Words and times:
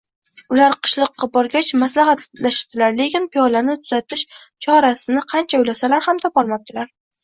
Ular 0.53 0.77
qishloqqa 0.87 1.29
borgach, 1.37 1.69
maslahatlashibdilar, 1.83 2.97
lekin 3.03 3.29
piyolani 3.37 3.79
tuzatish 3.85 4.27
chorasini 4.43 5.27
qancha 5.31 5.65
o‘ylasalar 5.65 6.07
ham 6.11 6.29
topolmabdilar 6.29 6.97